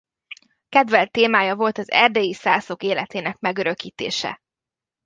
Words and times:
Kedvelt 0.69 1.11
témája 1.11 1.55
volt 1.55 1.77
az 1.77 1.89
erdélyi 1.91 2.33
szászok 2.33 2.83
életének 2.83 3.39
megörökítése. 3.39 4.39